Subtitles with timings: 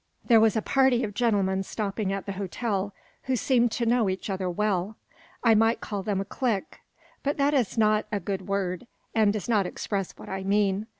[0.25, 2.91] There was a party of gentlemen stopping at the hotel,
[3.25, 4.95] who seemed to know each other well.
[5.43, 6.79] I might call them a clique;
[7.21, 10.87] but that is not a good word, and does not express what I mean.